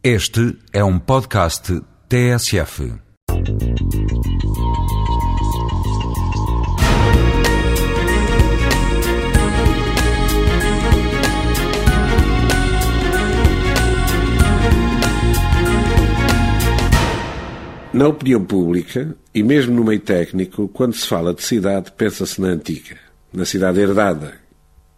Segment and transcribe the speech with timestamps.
[0.00, 2.92] Este é um podcast TSF.
[17.92, 22.46] Na opinião pública, e mesmo no meio técnico, quando se fala de cidade, pensa-se na
[22.46, 22.96] antiga,
[23.32, 24.34] na cidade herdada,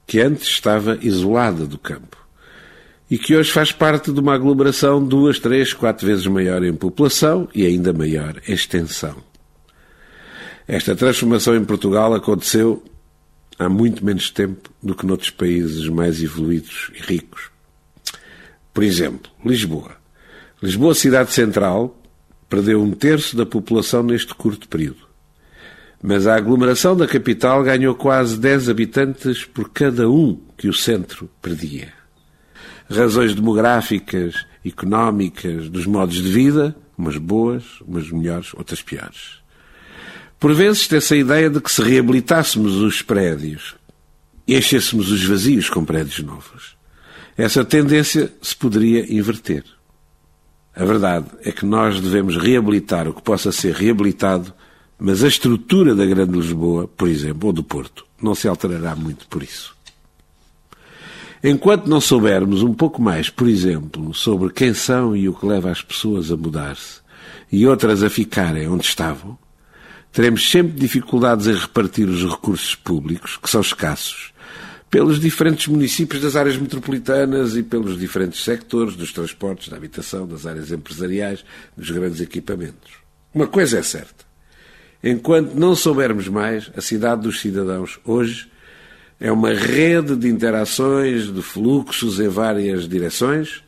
[0.07, 2.21] que antes estava isolada do campo
[3.11, 7.49] e que hoje faz parte de uma aglomeração duas, três, quatro vezes maior em população
[7.53, 9.17] e ainda maior em extensão.
[10.69, 12.85] Esta transformação em Portugal aconteceu
[13.59, 17.51] há muito menos tempo do que noutros países mais evoluídos e ricos.
[18.73, 19.97] Por exemplo, Lisboa.
[20.63, 22.01] Lisboa, cidade central,
[22.49, 25.11] perdeu um terço da população neste curto período.
[26.01, 31.29] Mas a aglomeração da capital ganhou quase 10 habitantes por cada um que o centro
[31.43, 32.00] perdia
[32.91, 39.41] razões demográficas, económicas, dos modos de vida, umas boas, umas melhores, outras piores.
[40.39, 43.75] Por vezes tem-se a ideia de que se reabilitássemos os prédios
[44.47, 46.77] e enchêssemos os vazios com prédios novos.
[47.37, 49.65] Essa tendência se poderia inverter.
[50.75, 54.53] A verdade é que nós devemos reabilitar o que possa ser reabilitado,
[54.99, 59.27] mas a estrutura da Grande Lisboa, por exemplo, ou do Porto, não se alterará muito
[59.29, 59.77] por isso.
[61.43, 65.71] Enquanto não soubermos um pouco mais, por exemplo, sobre quem são e o que leva
[65.71, 67.01] as pessoas a mudar-se
[67.51, 69.39] e outras a ficarem onde estavam,
[70.13, 74.35] teremos sempre dificuldades em repartir os recursos públicos, que são escassos,
[74.91, 80.45] pelos diferentes municípios das áreas metropolitanas e pelos diferentes sectores dos transportes, da habitação, das
[80.45, 81.43] áreas empresariais,
[81.75, 82.93] dos grandes equipamentos.
[83.33, 84.27] Uma coisa é certa.
[85.03, 88.51] Enquanto não soubermos mais, a cidade dos cidadãos hoje
[89.21, 93.63] é uma rede de interações, de fluxos em várias direções,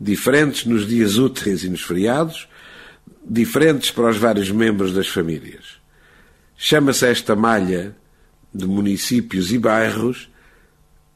[0.00, 2.48] diferentes nos dias úteis e nos feriados,
[3.22, 5.78] diferentes para os vários membros das famílias.
[6.56, 7.94] Chama-se esta malha
[8.52, 10.30] de municípios e bairros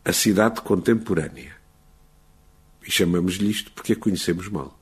[0.04, 1.56] a cidade contemporânea.
[2.86, 4.78] E chamamos-lhe isto porque a conhecemos mal.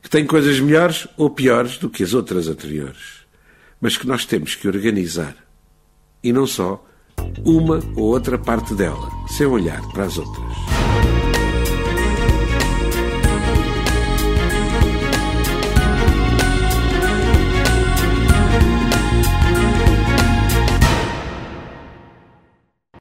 [0.00, 3.26] Que tem coisas melhores ou piores do que as outras anteriores,
[3.80, 5.36] mas que nós temos que organizar.
[6.22, 6.84] E não só
[7.44, 10.77] uma ou outra parte dela, sem olhar para as outras.